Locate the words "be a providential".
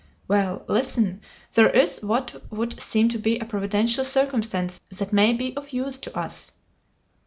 3.19-4.03